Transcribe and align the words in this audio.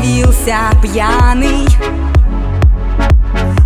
Явился 0.00 0.58
пьяный. 0.80 1.66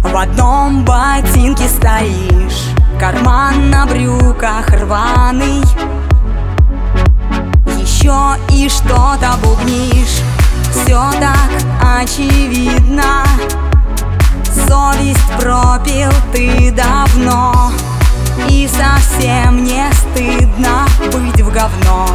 В 0.02 0.16
одном 0.16 0.82
ботинке 0.82 1.68
стоишь 1.68 2.70
Карман 2.98 3.68
на 3.68 3.84
брюках 3.84 4.70
рваный. 4.70 5.60
Еще 7.76 8.38
и 8.48 8.66
что-то 8.70 9.34
бубнишь 9.42 10.22
Все 10.70 11.10
так 11.20 12.00
очевидно. 12.00 13.24
Совесть 14.66 15.32
пропил 15.38 16.10
ты 16.32 16.73
давно 16.73 17.73
И 18.48 18.66
совсем 18.68 19.64
не 19.64 19.84
стыдно 19.92 20.87
быть 21.12 21.42
в 21.42 21.52
говно 21.52 22.06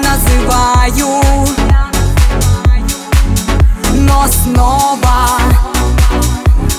называю. 0.00 1.22
Но 3.92 4.26
снова 4.28 5.38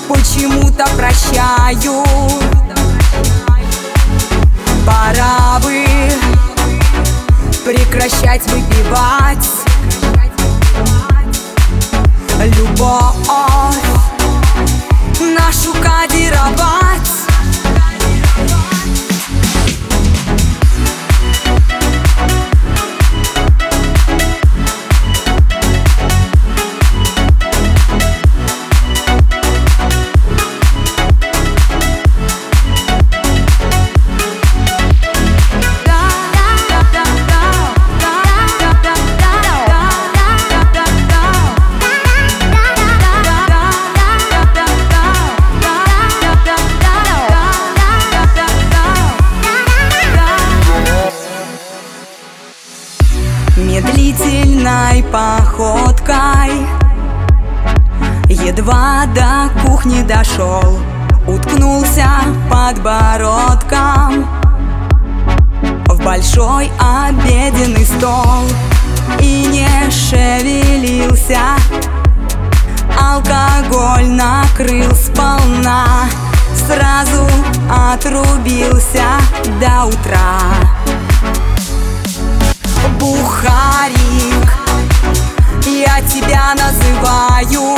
Почему-то 0.08 0.86
прощаю. 0.98 2.04
Пора 4.86 5.60
бы 5.60 5.86
Прекращать 7.66 8.42
выпивать. 8.48 9.50
Любовь 12.40 13.16
Нашу 15.20 15.74
кодировать 15.74 16.71
Медлительной 54.12 55.04
походкой. 55.04 56.68
Едва 58.28 59.06
до 59.16 59.50
кухни 59.64 60.02
дошел 60.02 60.80
Уткнулся 61.28 62.10
подбородком 62.50 64.28
В 65.86 66.04
большой 66.04 66.70
обеденный 66.78 67.86
стол 67.86 68.44
И 69.22 69.46
не 69.46 69.90
шевелился. 69.90 71.40
Алкоголь 73.00 74.10
накрыл 74.10 74.92
сполна 74.94 75.86
Сразу 76.54 77.26
отрубился 77.70 79.06
до 79.62 79.86
утра 79.86 80.61
Называю. 86.54 87.78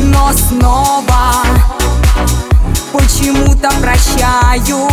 Но 0.00 0.32
снова 0.32 1.44
Почему-то 2.92 3.70
прощаю. 3.80 4.88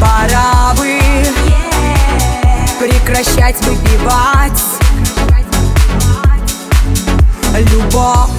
Пора 0.00 0.72
бы 0.76 0.98
Прекращать 2.80 3.56
выпивать. 3.66 4.62
Любовь 7.70 8.30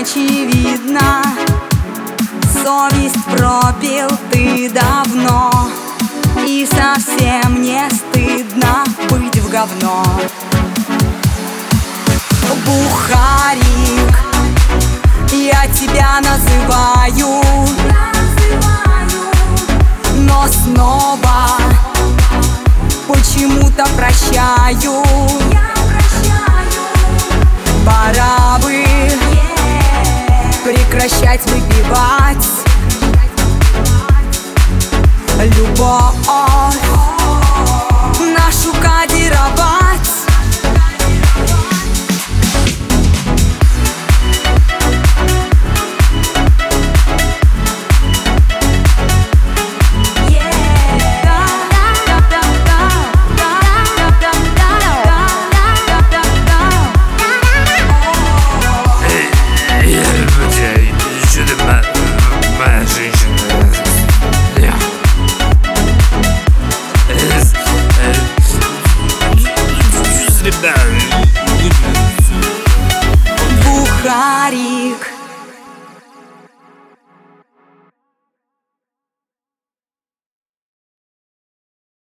очевидно. 0.00 1.22
Совесть 2.62 3.24
пропил 3.24 4.08
ты 4.30 4.70
давно 4.70 5.68
И 6.46 6.66
совсем 6.66 7.62
не 7.62 7.88
стыдно 7.90 8.84
быть 9.10 9.36
в 9.38 9.50
говно. 9.50 10.04
Бухарик 12.66 14.18
Я 15.32 15.66
тебя 15.68 16.20
называю 16.20 17.42
Но 20.16 20.46
снова 20.48 21.48
Почему-то 23.08 23.86
прощаю. 23.96 25.02
Пора 27.86 28.58
бы 28.62 29.17
прекращать 31.08 31.40
выпивать 31.46 32.46
Любовь 35.56 36.14